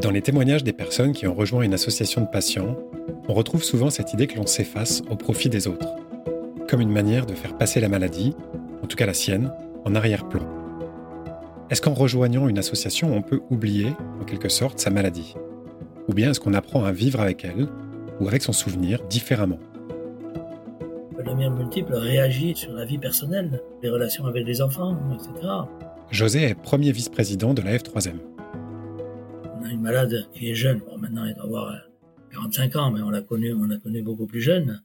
Dans 0.00 0.10
les 0.10 0.22
témoignages 0.22 0.64
des 0.64 0.72
personnes 0.72 1.12
qui 1.12 1.26
ont 1.26 1.34
rejoint 1.34 1.60
une 1.60 1.74
association 1.74 2.22
de 2.22 2.26
patients, 2.26 2.74
on 3.28 3.34
retrouve 3.34 3.62
souvent 3.62 3.90
cette 3.90 4.14
idée 4.14 4.26
que 4.26 4.38
l'on 4.38 4.46
s'efface 4.46 5.02
au 5.10 5.16
profit 5.16 5.50
des 5.50 5.68
autres, 5.68 5.88
comme 6.68 6.80
une 6.80 6.90
manière 6.90 7.26
de 7.26 7.34
faire 7.34 7.58
passer 7.58 7.80
la 7.80 7.90
maladie, 7.90 8.34
en 8.82 8.86
tout 8.86 8.96
cas 8.96 9.04
la 9.04 9.12
sienne, 9.12 9.52
en 9.84 9.94
arrière-plan. 9.94 10.46
Est-ce 11.68 11.82
qu'en 11.82 11.92
rejoignant 11.92 12.48
une 12.48 12.58
association, 12.58 13.14
on 13.14 13.20
peut 13.20 13.42
oublier, 13.50 13.88
en 14.22 14.24
quelque 14.24 14.48
sorte, 14.48 14.78
sa 14.78 14.88
maladie? 14.88 15.34
Ou 16.08 16.14
bien 16.14 16.30
est-ce 16.30 16.40
qu'on 16.40 16.54
apprend 16.54 16.82
à 16.84 16.92
vivre 16.92 17.20
avec 17.20 17.44
elle, 17.44 17.68
ou 18.20 18.28
avec 18.28 18.42
son 18.42 18.52
souvenir, 18.52 19.02
différemment? 19.10 19.58
La 21.22 21.34
mère 21.34 21.50
multiple 21.50 21.92
réagit 21.94 22.56
sur 22.56 22.72
la 22.72 22.86
vie 22.86 22.98
personnelle, 22.98 23.62
les 23.82 23.90
relations 23.90 24.24
avec 24.24 24.46
les 24.46 24.62
enfants, 24.62 24.96
etc. 25.12 25.46
José 26.10 26.42
est 26.44 26.54
premier 26.54 26.90
vice-président 26.90 27.52
de 27.52 27.60
la 27.60 27.76
F3M. 27.76 28.29
Une 29.70 29.80
malade 29.80 30.28
qui 30.34 30.50
est 30.50 30.54
jeune, 30.54 30.82
maintenant 30.98 31.24
il 31.24 31.34
doit 31.34 31.44
avoir 31.44 31.82
45 32.32 32.76
ans, 32.76 32.90
mais 32.90 33.02
on 33.02 33.10
l'a 33.10 33.22
connu, 33.22 33.52
on 33.54 33.64
l'a 33.64 33.78
connu 33.78 34.02
beaucoup 34.02 34.26
plus 34.26 34.40
jeune, 34.40 34.82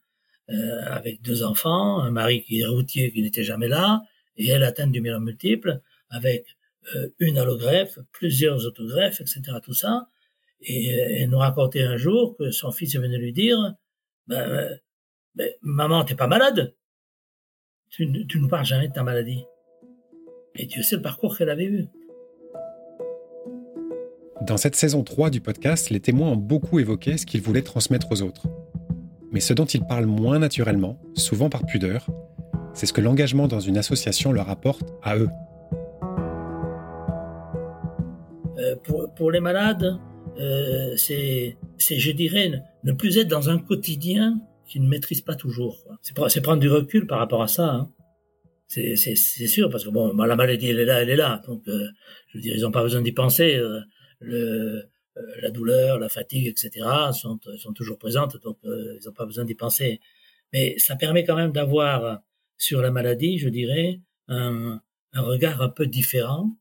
euh, 0.50 0.82
avec 0.86 1.22
deux 1.22 1.44
enfants, 1.44 2.00
un 2.00 2.12
mari 2.12 2.44
qui 2.44 2.62
est 2.62 2.68
routier 2.68 3.12
qui 3.12 3.22
n'était 3.22 3.44
jamais 3.44 3.68
là, 3.68 4.04
et 4.38 4.48
elle 4.48 4.64
atteinte 4.64 4.92
du 4.92 5.02
myélome 5.02 5.26
multiple, 5.26 5.82
avec 6.10 6.46
euh, 6.96 7.10
une 7.20 7.38
allogreffe, 7.38 8.00
plusieurs 8.12 8.66
autogreffes, 8.66 9.22
etc. 9.22 9.42
Tout 9.64 9.74
ça. 9.74 10.08
Et 10.62 10.90
elle 10.90 11.30
nous 11.30 11.38
racontait 11.38 11.84
un 11.84 11.98
jour 11.98 12.36
que 12.38 12.52
son 12.52 12.72
fils 12.72 12.96
est 12.96 13.00
venu 13.00 13.18
lui 13.18 13.34
dire, 13.34 13.58
ben, 14.28 14.50
euh, 14.50 14.76
ben, 15.36 15.50
maman, 15.62 16.04
t'es 16.06 16.16
pas 16.16 16.28
malade 16.28 16.76
tu, 17.96 18.28
tu 18.28 18.40
nous 18.40 18.48
parles 18.48 18.66
jamais 18.66 18.90
de 18.90 18.94
ta 18.94 19.04
maladie. 19.04 19.46
Et 20.56 20.68
tu 20.68 20.84
sais 20.84 20.98
le 20.98 21.02
parcours 21.02 21.38
qu'elle 21.38 21.50
avait 21.50 21.66
eu. 21.66 21.88
Dans 24.46 24.58
cette 24.58 24.76
saison 24.76 25.04
3 25.04 25.32
du 25.32 25.42
podcast, 25.42 25.90
les 25.90 26.00
témoins 26.00 26.30
ont 26.30 26.36
beaucoup 26.36 26.78
évoqué 26.80 27.18
ce 27.18 27.26
qu'ils 27.26 27.42
voulaient 27.42 27.64
transmettre 27.64 28.12
aux 28.12 28.22
autres. 28.22 28.48
Mais 29.32 29.40
ce 29.40 29.54
dont 29.54 29.66
ils 29.66 29.84
parlent 29.84 30.06
moins 30.06 30.38
naturellement, 30.38 31.00
souvent 31.16 31.50
par 31.50 31.66
pudeur, 31.66 32.06
c'est 32.76 32.86
ce 32.86 32.94
que 32.94 33.02
l'engagement 33.02 33.48
dans 33.48 33.60
une 33.60 33.76
association 33.76 34.32
leur 34.32 34.52
apporte 34.52 34.84
à 35.02 35.18
eux. 35.18 35.30
Euh, 38.60 38.76
pour, 39.16 39.32
les 39.32 39.40
malades, 39.40 39.98
euh, 40.40 40.96
c'est, 40.96 41.58
je 41.80 42.12
dirais, 42.12 42.52
ne 42.84 42.92
plus 42.92 43.18
être 43.18 43.28
dans 43.28 43.50
un 43.50 43.58
quotidien 43.58 44.40
qu'ils 44.68 44.84
ne 44.84 44.88
maîtrisent 44.88 45.22
pas 45.22 45.36
toujours. 45.36 45.84
C'est, 46.04 46.42
prendre 46.42 46.62
du 46.62 46.70
recul 46.70 47.08
par 47.08 47.18
rapport 47.18 47.42
à 47.42 47.48
ça. 47.48 47.68
Hein. 47.68 47.90
C'est, 48.68 48.96
sûr, 49.16 49.72
parce 49.72 49.86
que 49.86 49.90
bon, 49.90 50.16
la 50.16 50.36
maladie, 50.36 50.68
elle 50.68 50.82
est 50.82 50.86
là, 50.86 51.02
elle 51.02 51.10
est 51.10 51.16
là. 51.16 51.42
Donc, 51.48 51.64
euh, 51.68 51.88
je 52.28 52.38
veux 52.38 52.42
dire, 52.44 52.54
ils 52.56 52.62
n'ont 52.62 52.72
pas 52.72 52.84
besoin 52.84 53.02
d'y 53.02 53.12
penser. 53.12 53.60
Euh, 54.26 54.32
le, 54.32 54.90
euh, 55.18 55.42
la 55.42 55.50
douleur, 55.50 55.98
la 56.00 56.10
fatigue, 56.10 56.48
etc. 56.48 56.86
sont, 57.14 57.40
sont 57.58 57.74
toujours 57.74 57.98
présentes, 57.98 58.38
donc 58.44 58.58
ils 58.64 59.00
n'ont 59.06 59.14
pas 59.14 59.26
besoin 59.26 59.46
d'y 59.46 59.56
penser. 59.56 60.02
Mais 60.52 60.78
ça 60.78 60.96
permet 60.96 61.24
quand 61.24 61.36
même 61.36 61.52
d'avoir 61.52 62.20
sur 62.58 62.82
la 62.82 62.92
maladie, 62.92 63.38
je 63.38 63.50
dirais, 63.50 64.02
un, 64.28 64.82
un 65.14 65.22
regard 65.22 65.62
un 65.62 65.70
peu 65.70 65.88
différent. 65.88 66.52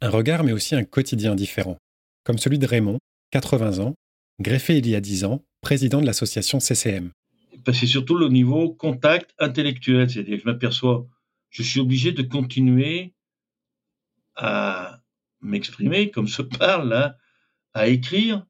Un 0.00 0.10
regard, 0.10 0.44
mais 0.44 0.52
aussi 0.52 0.74
un 0.74 0.84
quotidien 0.84 1.34
différent, 1.34 1.78
comme 2.24 2.38
celui 2.38 2.58
de 2.58 2.66
Raymond, 2.66 2.98
80 3.30 3.78
ans, 3.78 3.94
greffé 4.40 4.78
il 4.78 4.88
y 4.88 4.94
a 4.94 5.00
10 5.00 5.24
ans, 5.24 5.42
président 5.60 6.00
de 6.00 6.06
l'association 6.06 6.60
CCM. 6.60 7.10
C'est 7.72 7.86
surtout 7.86 8.16
le 8.16 8.28
niveau 8.28 8.74
contact 8.74 9.30
intellectuel, 9.38 10.10
c'est-à-dire 10.10 10.36
que 10.36 10.42
je 10.42 10.46
m'aperçois, 10.46 11.06
je 11.48 11.62
suis 11.62 11.80
obligé 11.80 12.12
de 12.12 12.22
continuer 12.22 13.14
à 14.36 15.00
m'exprimer 15.44 16.10
comme 16.10 16.28
se 16.28 16.42
parle 16.42 16.88
là, 16.88 17.16
à 17.74 17.88
écrire, 17.88 18.46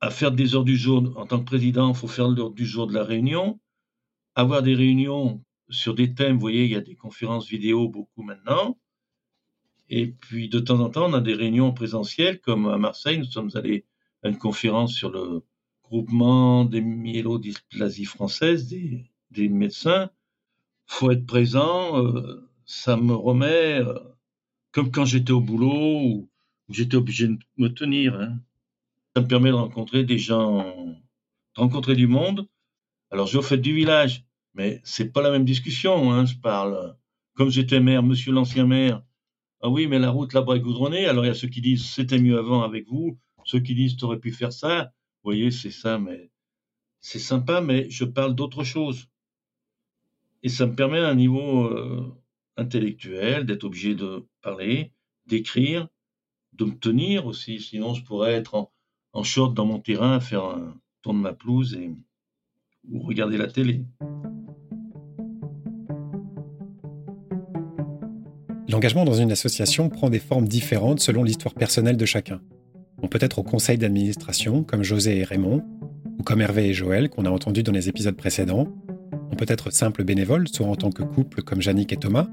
à 0.00 0.10
faire 0.10 0.32
des 0.32 0.54
heures 0.54 0.64
du 0.64 0.76
jour. 0.76 1.12
En 1.16 1.26
tant 1.26 1.38
que 1.40 1.44
président, 1.44 1.90
il 1.90 1.96
faut 1.96 2.08
faire 2.08 2.28
l'heure 2.28 2.50
du 2.50 2.66
jour 2.66 2.86
de 2.86 2.94
la 2.94 3.04
réunion, 3.04 3.60
avoir 4.34 4.62
des 4.62 4.74
réunions 4.74 5.42
sur 5.68 5.94
des 5.94 6.14
thèmes. 6.14 6.34
Vous 6.34 6.40
voyez, 6.40 6.64
il 6.64 6.70
y 6.70 6.76
a 6.76 6.80
des 6.80 6.96
conférences 6.96 7.48
vidéo 7.48 7.88
beaucoup 7.88 8.22
maintenant. 8.22 8.78
Et 9.88 10.08
puis, 10.08 10.48
de 10.48 10.58
temps 10.58 10.80
en 10.80 10.90
temps, 10.90 11.06
on 11.10 11.14
a 11.14 11.20
des 11.20 11.34
réunions 11.34 11.72
présentielles, 11.72 12.40
comme 12.40 12.66
à 12.68 12.78
Marseille, 12.78 13.18
nous 13.18 13.24
sommes 13.24 13.50
allés 13.54 13.84
à 14.22 14.28
une 14.28 14.38
conférence 14.38 14.94
sur 14.94 15.10
le 15.10 15.42
groupement 15.84 16.64
des 16.64 16.80
myélodysplasies 16.80 18.04
françaises, 18.04 18.66
des, 18.68 19.04
des 19.30 19.48
médecins. 19.48 20.10
faut 20.86 21.10
être 21.12 21.26
présent, 21.26 22.04
euh, 22.04 22.48
ça 22.64 22.96
me 22.96 23.14
remet, 23.14 23.80
euh, 23.80 23.98
comme 24.76 24.90
quand 24.90 25.06
j'étais 25.06 25.32
au 25.32 25.40
boulot, 25.40 26.02
où 26.02 26.28
j'étais 26.68 26.96
obligé 26.96 27.28
de 27.28 27.38
me 27.56 27.68
tenir. 27.68 28.14
Hein. 28.20 28.38
Ça 29.14 29.22
me 29.22 29.26
permet 29.26 29.48
de 29.48 29.54
rencontrer 29.54 30.04
des 30.04 30.18
gens, 30.18 30.64
de 31.56 31.60
rencontrer 31.62 31.96
du 31.96 32.06
monde. 32.06 32.46
Alors, 33.10 33.26
je 33.26 33.40
fais 33.40 33.56
du 33.56 33.72
village, 33.72 34.26
mais 34.52 34.82
c'est 34.84 35.14
pas 35.14 35.22
la 35.22 35.30
même 35.30 35.46
discussion. 35.46 36.12
Hein. 36.12 36.26
Je 36.26 36.34
parle, 36.34 36.94
comme 37.36 37.48
j'étais 37.48 37.80
maire, 37.80 38.02
monsieur 38.02 38.32
l'ancien 38.34 38.66
maire, 38.66 39.02
ah 39.62 39.70
oui, 39.70 39.86
mais 39.86 39.98
la 39.98 40.10
route 40.10 40.34
là-bas 40.34 40.56
est 40.56 40.60
goudronnée. 40.60 41.06
Alors 41.06 41.24
il 41.24 41.28
y 41.28 41.30
a 41.30 41.34
ceux 41.34 41.48
qui 41.48 41.62
disent 41.62 41.86
c'était 41.86 42.18
mieux 42.18 42.38
avant 42.38 42.62
avec 42.62 42.86
vous, 42.86 43.18
ceux 43.46 43.60
qui 43.60 43.74
disent 43.74 43.96
tu 43.96 44.04
aurais 44.04 44.20
pu 44.20 44.30
faire 44.30 44.52
ça. 44.52 44.92
Vous 45.22 45.30
voyez, 45.30 45.50
c'est 45.50 45.70
ça, 45.70 45.98
mais 45.98 46.30
c'est 47.00 47.18
sympa, 47.18 47.62
mais 47.62 47.88
je 47.88 48.04
parle 48.04 48.34
d'autre 48.34 48.62
chose. 48.62 49.08
Et 50.42 50.50
ça 50.50 50.66
me 50.66 50.74
permet 50.74 50.98
à 50.98 51.08
un 51.08 51.14
niveau 51.14 51.64
euh, 51.64 52.14
intellectuel 52.56 53.46
d'être 53.46 53.64
obligé 53.64 53.94
de 53.94 54.26
parler, 54.42 54.92
d'écrire, 55.26 55.88
de 56.52 56.64
me 56.64 56.78
tenir 56.78 57.26
aussi. 57.26 57.60
Sinon, 57.60 57.94
je 57.94 58.02
pourrais 58.02 58.32
être 58.32 58.54
en, 58.54 58.72
en 59.12 59.22
short 59.22 59.54
dans 59.54 59.66
mon 59.66 59.78
terrain, 59.78 60.20
faire 60.20 60.44
un 60.44 60.74
tour 61.02 61.14
de 61.14 61.18
ma 61.18 61.32
pelouse 61.32 61.74
et, 61.74 61.90
ou 62.90 63.00
regarder 63.00 63.36
la 63.36 63.46
télé. 63.46 63.84
L'engagement 68.68 69.04
dans 69.04 69.14
une 69.14 69.32
association 69.32 69.88
prend 69.88 70.10
des 70.10 70.18
formes 70.18 70.48
différentes 70.48 71.00
selon 71.00 71.22
l'histoire 71.22 71.54
personnelle 71.54 71.96
de 71.96 72.04
chacun. 72.04 72.40
On 73.02 73.08
peut 73.08 73.18
être 73.20 73.38
au 73.38 73.42
conseil 73.42 73.78
d'administration, 73.78 74.64
comme 74.64 74.82
José 74.82 75.18
et 75.18 75.24
Raymond, 75.24 75.62
ou 76.18 76.22
comme 76.22 76.40
Hervé 76.40 76.68
et 76.68 76.74
Joël, 76.74 77.08
qu'on 77.08 77.24
a 77.24 77.30
entendu 77.30 77.62
dans 77.62 77.72
les 77.72 77.88
épisodes 77.88 78.16
précédents. 78.16 78.68
On 79.30 79.36
peut 79.36 79.46
être 79.48 79.70
simple 79.72 80.02
bénévole, 80.02 80.48
soit 80.48 80.66
en 80.66 80.76
tant 80.76 80.90
que 80.90 81.02
couple, 81.02 81.42
comme 81.42 81.62
Jannick 81.62 81.92
et 81.92 81.96
Thomas, 81.96 82.28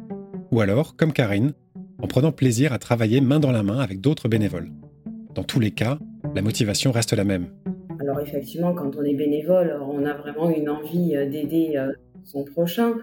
ou 0.54 0.62
alors, 0.62 0.96
comme 0.96 1.14
Karine, 1.14 1.54
en 1.98 2.06
prenant 2.06 2.32
plaisir 2.32 2.74
à 2.74 2.78
travailler 2.78 3.22
main 3.22 3.40
dans 3.40 3.52
la 3.52 3.64
main 3.64 3.80
avec 3.80 4.02
d'autres 4.02 4.30
bénévoles. 4.30 4.70
Dans 5.34 5.44
tous 5.44 5.60
les 5.60 5.72
cas, 5.72 5.98
la 6.36 6.44
motivation 6.44 6.92
reste 6.92 7.14
la 7.14 7.24
même. 7.24 7.48
Alors 8.00 8.20
effectivement, 8.20 8.76
quand 8.76 8.96
on 8.96 9.04
est 9.04 9.16
bénévole, 9.16 9.76
on 9.82 10.06
a 10.06 10.14
vraiment 10.14 10.52
une 10.52 10.70
envie 10.70 11.16
euh, 11.16 11.28
d'aider 11.28 11.74
euh, 11.76 11.92
son 12.24 12.44
prochain. 12.44 12.94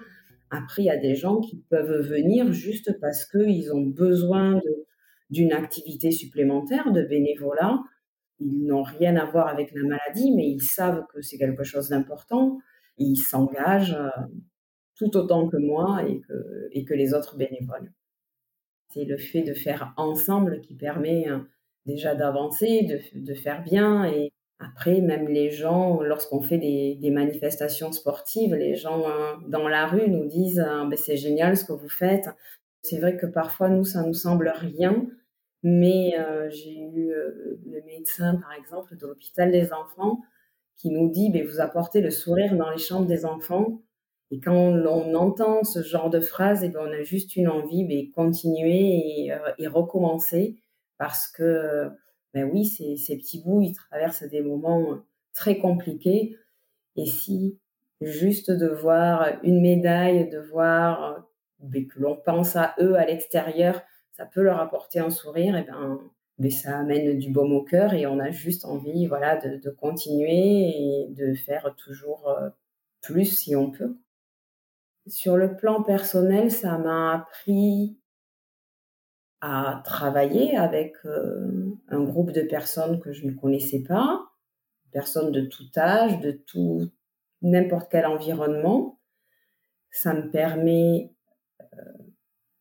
Après, 0.51 0.83
il 0.83 0.85
y 0.85 0.91
a 0.91 0.97
des 0.97 1.17
gens 1.17 1.41
qui 1.41 1.57
peuvent 1.69 2.07
venir 2.07 2.53
juste 2.53 2.97
parce 3.01 3.25
qu'ils 3.25 3.73
ont 3.75 3.85
besoin 3.85 4.61
d'une 5.31 5.53
activité 5.53 6.13
supplémentaire, 6.13 6.93
de 6.93 7.03
bénévolat. 7.03 7.81
Ils 8.39 8.65
n'ont 8.65 8.85
rien 8.85 9.17
à 9.17 9.25
voir 9.25 9.49
avec 9.49 9.73
la 9.75 9.83
maladie, 9.83 10.33
mais 10.37 10.49
ils 10.49 10.63
savent 10.63 11.05
que 11.13 11.21
c'est 11.21 11.37
quelque 11.37 11.65
chose 11.65 11.89
d'important. 11.89 12.59
Ils 12.97 13.17
s'engagent 13.17 13.97
euh, 13.99 14.09
tout 15.01 15.17
autant 15.17 15.49
que 15.49 15.57
moi 15.57 16.05
et 16.73 16.85
que, 16.85 16.95
les 16.95 17.15
autres 17.15 17.37
bénévoles. 17.37 17.91
C'est 18.93 19.05
le 19.05 19.17
fait 19.17 19.43
de 19.43 19.55
faire 19.55 19.95
ensemble 19.97 20.61
qui 20.61 20.75
permet 20.75 21.29
euh, 21.29 21.39
déjà 21.87 22.15
d'avancer, 22.15 22.87
de, 23.15 23.35
faire 23.35 23.63
bien 23.63 24.05
et, 24.05 24.31
après, 24.63 25.01
même 25.01 25.27
les 25.27 25.51
gens, 25.51 26.03
lorsqu'on 26.03 26.43
fait 26.43 26.59
des, 26.59 27.11
manifestations 27.11 27.93
sportives, 27.93 28.55
les 28.55 28.75
gens 28.75 29.09
hein, 29.09 29.41
dans 29.49 29.69
la 29.69 29.87
rue 29.87 30.11
nous 30.11 30.27
disent 30.27 30.61
ah, 30.61 30.87
ben, 30.87 30.99
c'est 30.99 31.17
génial 31.17 31.57
ce 31.57 31.65
que 31.65 31.73
vous 31.73 31.89
faites. 31.89 32.29
C'est 32.83 32.99
vrai 32.99 33.17
que 33.17 33.25
parfois, 33.25 33.71
nous, 33.71 33.85
ça 33.85 34.03
nous 34.03 34.13
semble 34.13 34.53
rien, 34.55 35.07
mais 35.63 36.13
euh, 36.19 36.51
j'ai 36.51 36.79
eu 36.79 37.11
euh, 37.11 37.59
le 37.65 37.83
médecin, 37.87 38.37
par 38.37 38.53
exemple, 38.53 38.99
de 38.99 39.07
l'hôpital 39.07 39.51
des 39.51 39.73
enfants, 39.73 40.21
qui 40.77 40.91
nous 40.91 41.09
dit 41.09 41.31
ben, 41.31 41.47
vous 41.47 41.61
apportez 41.61 42.03
le 42.03 42.11
sourire 42.11 42.55
dans 42.55 42.69
les 42.69 42.79
chambres 42.79 43.07
des 43.07 43.25
enfants. 43.25 43.81
Et 44.31 44.39
quand 44.39 44.55
on, 44.55 45.15
entend 45.15 45.65
ce 45.65 45.83
genre 45.83 46.11
de 46.11 46.21
phrase, 46.21 46.63
et 46.63 46.69
ben, 46.69 46.81
on 46.87 46.93
a 46.93 47.03
juste 47.03 47.37
une 47.37 47.49
envie, 47.49 47.85
ben, 47.85 48.11
continuer 48.13 49.25
et, 49.25 49.33
euh, 49.33 49.39
et 49.59 49.67
recommencer, 49.67 50.57
parce 50.99 51.27
que 51.27 51.91
ben 52.33 52.49
oui, 52.53 52.65
ces, 52.65 53.17
petits 53.17 53.43
bouts, 53.43 53.63
ils 53.63 53.75
traversent 53.75 54.25
des 54.25 54.41
moments 54.41 55.01
très 55.33 55.59
compliqués. 55.59 56.37
Et 56.97 57.07
si 57.07 57.59
juste 58.01 58.51
de 58.51 58.69
voir 58.69 59.29
une 59.43 59.61
médaille, 59.61 60.29
de 60.29 60.39
voir 60.39 61.27
ben, 61.59 61.87
que 61.87 61.99
l'on 62.01 62.17
pense 62.17 62.57
à 62.57 62.75
eux 62.81 62.95
à 62.97 63.07
l'extérieur, 63.07 63.83
ça 64.13 64.27
peut 64.27 64.43
leur 64.43 64.61
apporter 64.61 65.01
un 65.01 65.11
sourire, 65.11 65.57
et 65.57 65.65
ben, 65.65 66.01
ben 66.39 66.51
ça 66.51 66.79
amène 66.79 67.19
du 67.19 67.31
baume 67.31 67.53
au 67.53 67.63
cœur 67.63 67.95
et 67.95 68.07
on 68.07 68.19
a 68.21 68.31
juste 68.31 68.65
envie, 68.65 69.07
voilà, 69.07 69.37
de, 69.37 69.57
de 69.57 69.71
continuer 69.71 70.69
et 70.69 71.09
de 71.11 71.35
faire 71.35 71.75
toujours 71.77 72.29
euh, 72.29 72.49
plus 73.03 73.27
si 73.27 73.57
on 73.57 73.71
peut. 73.71 73.97
Sur 75.07 75.37
le 75.37 75.57
plan 75.57 75.83
personnel, 75.83 76.51
ça 76.51 76.79
m'a 76.79 77.15
appris 77.15 77.99
à 79.41 79.81
travailler 79.85 80.57
avec 80.57 80.95
euh, 81.07 81.79
un 81.89 82.03
groupe 82.03 82.33
de 82.33 82.43
personnes 82.43 83.01
que 83.01 83.13
je 83.13 83.27
ne 83.27 83.33
connaissais 83.33 83.83
pas, 83.83 84.21
personnes 84.93 85.33
de 85.33 85.41
tout 85.41 85.67
âge, 85.77 86.21
de 86.21 86.33
tout 86.33 86.91
n'importe 87.43 87.91
quel 87.91 88.07
environnement. 88.07 88.99
Ça 89.91 90.13
me 90.13 90.31
permet 90.31 91.11
euh, 91.63 91.77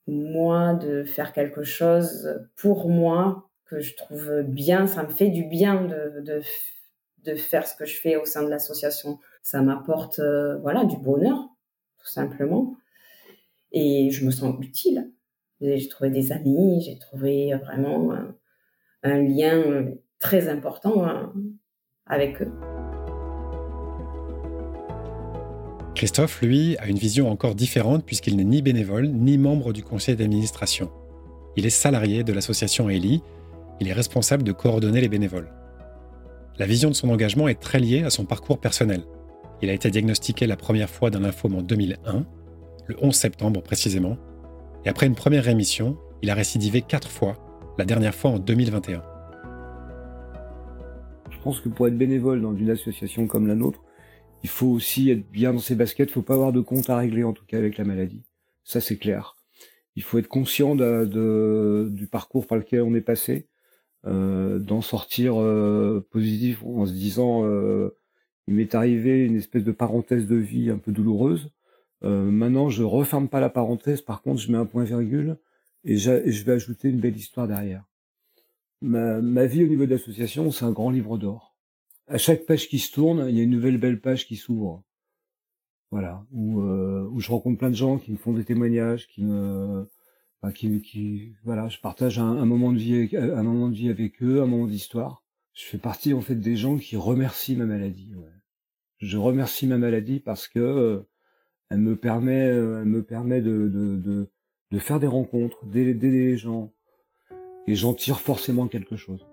moi 0.08 0.74
de 0.74 1.04
faire 1.04 1.34
quelque 1.34 1.64
chose 1.64 2.40
pour 2.56 2.90
moi 2.90 3.50
que 3.66 3.82
je 3.82 3.96
trouve 3.96 4.42
bien. 4.44 4.88
Ça 4.88 5.04
me 5.04 5.10
fait 5.10 5.30
du 5.30 5.44
bien 5.44 5.84
de, 5.84 6.22
de, 6.22 6.42
de 7.24 7.36
faire 7.36 7.68
ce 7.68 7.76
que 7.76 7.86
je 7.86 8.00
fais 8.00 8.16
au 8.16 8.26
sein 8.26 8.44
de 8.44 8.50
l'association. 8.50 9.20
Ça 9.44 9.62
m'apporte 9.62 10.20
euh, 10.20 10.58
voilà 10.60 10.86
du 10.86 10.98
bonheur 10.98 11.50
tout 12.00 12.10
simplement 12.10 12.76
et 13.72 14.10
je 14.12 14.26
me 14.26 14.32
sens 14.32 14.56
utile. 14.62 15.12
J'ai 15.62 15.88
trouvé 15.88 16.10
des 16.10 16.32
amis, 16.32 16.82
j'ai 16.86 16.98
trouvé 16.98 17.54
vraiment 17.56 18.14
un, 19.04 19.18
lien 19.24 19.88
très 20.20 20.48
important 20.48 21.06
hein, 21.06 21.34
avec 22.06 22.42
eux. 22.42 22.52
Christophe, 25.96 26.42
lui, 26.42 26.78
a 26.78 26.88
une 26.88 26.98
vision 26.98 27.30
encore 27.30 27.56
différente 27.56 28.06
puisqu'il 28.06 28.38
n'est 28.38 28.46
ni 28.46 28.62
bénévole 28.62 29.10
ni 29.10 29.38
membre 29.38 29.74
du 29.74 29.84
conseil 29.84 30.16
d'administration. 30.16 30.90
Il 31.58 31.66
est 31.66 31.72
salarié 31.72 32.24
de 32.24 32.32
l'association 32.32 32.90
ELI, 32.90 33.22
il 33.82 33.88
est 33.90 33.94
responsable 33.94 34.44
de 34.44 34.54
coordonner 34.54 35.02
les 35.02 35.10
bénévoles. 35.10 35.52
La 36.58 36.66
vision 36.66 36.90
de 36.90 36.96
son 36.96 37.10
engagement 37.10 37.50
est 37.50 37.60
très 37.60 37.80
liée 37.80 38.04
à 38.04 38.10
son 38.10 38.26
parcours 38.26 38.60
personnel. 38.60 39.04
Il 39.62 39.70
a 39.70 39.74
été 39.74 39.90
diagnostiqué 39.90 40.48
la 40.48 40.56
première 40.56 40.90
fois 40.90 41.10
d'un 41.10 41.20
lymphome 41.20 41.56
en 41.56 41.62
2001, 41.62 42.26
le 42.88 42.96
11 43.02 43.14
septembre 43.14 43.62
précisément, 43.62 44.18
et 44.86 44.90
après 44.90 45.06
une 45.06 45.16
première 45.16 45.44
rémission, 45.44 45.98
il 46.22 46.30
a 46.30 46.34
récidivé 46.34 46.82
quatre 46.82 47.10
fois, 47.10 47.36
la 47.78 47.86
dernière 47.86 48.16
fois 48.16 48.32
en 48.32 48.40
2021. 48.40 49.04
Je 51.30 51.38
pense 51.44 51.60
que 51.60 51.70
pour 51.70 51.88
être 51.88 51.98
bénévole 51.98 52.42
dans 52.42 52.56
une 52.56 52.70
association 52.70 53.28
comme 53.28 53.48
la 53.48 53.56
nôtre, 53.56 53.84
il 54.44 54.50
faut 54.50 54.68
aussi 54.68 55.10
être 55.10 55.30
bien 55.30 55.54
dans 55.54 55.60
ses 55.60 55.76
baskets, 55.76 56.10
il 56.10 56.14
faut 56.14 56.22
pas 56.22 56.36
avoir 56.36 56.54
de 56.54 56.62
compte 56.62 56.90
à 56.90 56.98
régler 56.98 57.24
en 57.24 57.34
tout 57.34 57.46
cas 57.46 57.58
avec 57.58 57.78
la 57.78 57.84
maladie. 57.84 58.24
Ça 58.64 58.80
c'est 58.80 58.98
clair. 58.98 59.36
Il 59.96 60.04
faut 60.04 60.18
être 60.18 60.28
conscient 60.28 60.76
du 60.76 62.08
parcours 62.08 62.48
par 62.48 62.58
lequel 62.58 62.82
on 62.82 62.96
est 62.96 63.02
passé, 63.02 63.50
euh, 64.06 64.60
d'en 64.60 64.80
sortir 64.80 65.42
euh, 65.42 66.08
positif 66.12 66.64
en 66.64 66.86
se 66.86 66.94
disant 66.94 67.44
euh, 67.44 67.98
il 68.50 68.56
m'est 68.56 68.74
arrivé 68.74 69.26
une 69.26 69.36
espèce 69.36 69.64
de 69.64 69.72
parenthèse 69.72 70.26
de 70.26 70.36
vie 70.36 70.72
un 70.72 70.80
peu 70.80 70.92
douloureuse. 70.92 71.52
Euh, 72.04 72.32
maintenant, 72.32 72.68
je 72.68 72.82
referme 72.82 73.30
pas 73.30 73.40
la 73.40 73.52
parenthèse. 73.52 74.02
Par 74.02 74.24
contre, 74.24 74.42
je 74.42 74.52
mets 74.52 74.58
un 74.58 74.66
point 74.66 74.86
virgule 74.86 75.38
et, 75.84 75.98
je 75.98 76.44
vais 76.44 76.54
ajouter 76.54 76.90
une 76.90 77.00
belle 77.00 77.16
histoire 77.16 77.48
derrière. 77.48 77.86
Ma, 78.82 79.22
ma 79.22 79.46
vie 79.46 79.64
au 79.64 79.68
niveau 79.68 79.86
de 79.86 79.92
l'association, 79.92 80.50
c'est 80.50 80.66
un 80.66 80.72
grand 80.72 80.90
livre 80.90 81.20
d'or. 81.20 81.56
À 82.08 82.18
chaque 82.18 82.48
page 82.48 82.68
qui 82.70 82.80
se 82.80 82.92
tourne, 82.92 83.28
il 83.30 83.38
y 83.38 83.40
a 83.40 83.44
une 83.44 83.52
nouvelle 83.52 83.78
belle 83.78 84.02
page 84.02 84.26
qui 84.26 84.36
s'ouvre. 84.36 84.84
Voilà, 85.92 86.26
où, 86.32 86.62
euh, 86.62 87.08
où 87.12 87.20
je 87.20 87.30
rencontre 87.30 87.60
plein 87.60 87.70
de 87.70 87.76
gens 87.76 88.00
qui 88.00 88.12
me 88.12 88.18
font 88.18 88.34
des 88.34 88.46
témoignages, 88.46 89.08
qui 89.08 89.24
me, 89.24 89.88
enfin, 90.42 90.52
qui, 90.52 90.82
qui, 90.82 91.36
voilà, 91.44 91.70
je 91.70 91.80
partage 91.80 92.18
un, 92.18 92.46
moment 92.46 92.72
de 92.72 92.80
vie, 92.80 92.96
avec, 92.96 93.14
un 93.14 93.44
moment 93.44 93.70
de 93.70 93.76
vie 93.76 93.90
avec 93.90 94.24
eux, 94.24 94.42
un 94.42 94.48
moment 94.48 94.66
d'histoire. 94.66 95.24
Je 95.54 95.66
fais 95.66 95.78
partie 95.78 96.16
en 96.16 96.22
fait 96.22 96.36
des 96.36 96.56
gens 96.56 96.78
qui 96.78 96.98
remercient 96.98 97.56
ma 97.56 97.66
maladie. 97.66 98.16
Je 99.00 99.18
remercie 99.18 99.66
ma 99.66 99.78
maladie 99.78 100.20
parce 100.20 100.48
que 100.48 100.60
euh, 100.60 101.08
elle 101.70 101.80
me 101.80 101.96
permet, 101.96 102.48
euh, 102.48 102.82
elle 102.82 102.88
me 102.88 103.04
permet 103.04 103.42
de, 103.42 103.68
de, 103.70 104.80
faire 104.80 105.00
des 105.00 105.08
rencontres, 105.08 105.66
d'aider 105.66 106.12
les 106.12 106.38
gens. 106.38 106.74
Et 107.68 107.76
j'en 107.76 107.94
tire 107.94 108.20
forcément 108.20 108.68
quelque 108.68 108.96
chose. 108.96 109.26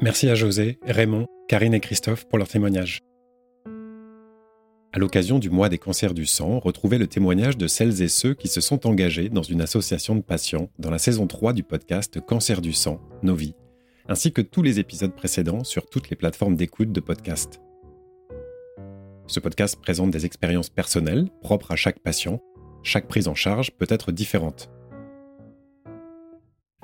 Merci 0.00 0.28
à 0.28 0.34
José, 0.34 0.78
Raymond, 0.82 1.26
Karine 1.48 1.74
et 1.74 1.80
Christophe 1.80 2.26
pour 2.26 2.38
leur 2.38 2.48
témoignage. 2.48 3.00
À 4.92 4.98
l'occasion 4.98 5.38
du 5.38 5.50
mois 5.50 5.68
des 5.68 5.78
cancers 5.78 6.14
du 6.14 6.24
sang, 6.24 6.58
retrouvez 6.60 6.98
le 6.98 7.06
témoignage 7.06 7.58
de 7.58 7.66
celles 7.66 8.00
et 8.02 8.08
ceux 8.08 8.34
qui 8.34 8.48
se 8.48 8.60
sont 8.60 8.86
engagés 8.86 9.28
dans 9.28 9.42
une 9.42 9.60
association 9.60 10.16
de 10.16 10.22
patients 10.22 10.70
dans 10.78 10.90
la 10.90 10.98
saison 10.98 11.26
3 11.26 11.52
du 11.52 11.62
podcast 11.62 12.20
Cancer 12.24 12.60
du 12.60 12.72
sang, 12.72 13.00
Nos 13.22 13.34
vies, 13.34 13.54
ainsi 14.08 14.32
que 14.32 14.40
tous 14.40 14.62
les 14.62 14.80
épisodes 14.80 15.14
précédents 15.14 15.62
sur 15.62 15.86
toutes 15.86 16.10
les 16.10 16.16
plateformes 16.16 16.56
d'écoute 16.56 16.90
de 16.90 17.00
podcast. 17.00 17.60
Ce 19.28 19.40
podcast 19.40 19.76
présente 19.78 20.10
des 20.10 20.24
expériences 20.24 20.70
personnelles 20.70 21.28
propres 21.42 21.72
à 21.72 21.76
chaque 21.76 21.98
patient. 21.98 22.40
Chaque 22.82 23.08
prise 23.08 23.28
en 23.28 23.34
charge 23.34 23.72
peut 23.72 23.86
être 23.90 24.10
différente. 24.10 24.70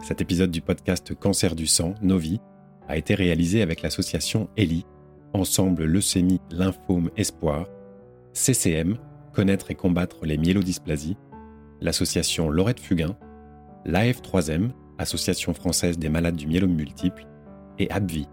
Cet 0.02 0.20
épisode 0.20 0.50
du 0.50 0.61
podcast 0.61 1.14
Cancer 1.14 1.55
du 1.55 1.67
sang, 1.67 1.94
Novi, 2.02 2.41
a 2.87 2.99
été 2.99 3.14
réalisé 3.14 3.62
avec 3.62 3.81
l'association 3.81 4.50
ELI, 4.58 4.85
Ensemble 5.32 5.85
Leucémie, 5.85 6.43
Lymphome, 6.50 7.11
Espoir, 7.17 7.67
CCM, 8.35 8.99
Connaître 9.32 9.70
et 9.70 9.75
combattre 9.75 10.26
les 10.26 10.37
myélodysplasies, 10.37 11.17
l'association 11.81 12.50
Laurette 12.50 12.79
Fugain, 12.79 13.17
l'AF3M, 13.87 14.73
Association 14.99 15.55
française 15.55 15.99
des 15.99 16.11
malades 16.11 16.37
du 16.37 16.46
myélome 16.46 16.75
multiple, 16.75 17.26
et 17.79 17.91
ABVI, 17.91 18.29